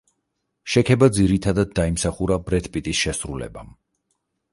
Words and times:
შექება 0.75 1.09
ძირითადად 1.17 1.75
დაიმსახურა 1.79 2.37
ბრედ 2.47 2.71
პიტის 2.77 3.03
შესრულებამ. 3.03 3.71